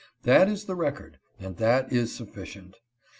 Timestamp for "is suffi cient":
1.93-2.73